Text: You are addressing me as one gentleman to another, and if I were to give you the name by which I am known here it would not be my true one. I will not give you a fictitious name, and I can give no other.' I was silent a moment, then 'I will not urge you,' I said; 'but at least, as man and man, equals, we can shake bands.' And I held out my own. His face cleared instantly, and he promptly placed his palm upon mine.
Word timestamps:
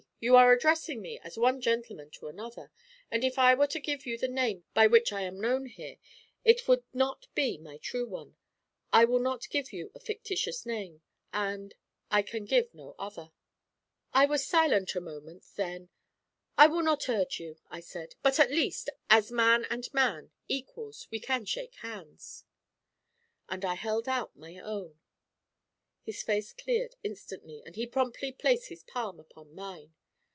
You 0.23 0.35
are 0.35 0.53
addressing 0.53 1.01
me 1.01 1.17
as 1.23 1.35
one 1.35 1.59
gentleman 1.61 2.11
to 2.11 2.27
another, 2.27 2.69
and 3.09 3.23
if 3.23 3.39
I 3.39 3.55
were 3.55 3.65
to 3.65 3.79
give 3.79 4.05
you 4.05 4.19
the 4.19 4.27
name 4.27 4.63
by 4.75 4.85
which 4.85 5.11
I 5.11 5.21
am 5.21 5.41
known 5.41 5.65
here 5.65 5.97
it 6.45 6.67
would 6.67 6.83
not 6.93 7.25
be 7.33 7.57
my 7.57 7.77
true 7.79 8.05
one. 8.05 8.35
I 8.93 9.03
will 9.03 9.17
not 9.17 9.49
give 9.49 9.73
you 9.73 9.89
a 9.95 9.99
fictitious 9.99 10.63
name, 10.63 11.01
and 11.33 11.73
I 12.11 12.21
can 12.21 12.45
give 12.45 12.71
no 12.71 12.93
other.' 12.99 13.31
I 14.13 14.27
was 14.27 14.45
silent 14.45 14.93
a 14.93 15.01
moment, 15.01 15.43
then 15.55 15.89
'I 16.55 16.67
will 16.67 16.83
not 16.83 17.09
urge 17.09 17.39
you,' 17.39 17.57
I 17.71 17.79
said; 17.79 18.13
'but 18.21 18.39
at 18.39 18.51
least, 18.51 18.91
as 19.09 19.31
man 19.31 19.65
and 19.71 19.91
man, 19.91 20.29
equals, 20.47 21.07
we 21.09 21.19
can 21.19 21.45
shake 21.45 21.81
bands.' 21.81 22.45
And 23.49 23.65
I 23.65 23.73
held 23.73 24.07
out 24.07 24.35
my 24.35 24.57
own. 24.59 24.99
His 26.03 26.21
face 26.21 26.53
cleared 26.53 26.95
instantly, 27.03 27.63
and 27.65 27.75
he 27.75 27.87
promptly 27.87 28.31
placed 28.31 28.67
his 28.69 28.83
palm 28.83 29.19
upon 29.19 29.55
mine. 29.55 29.95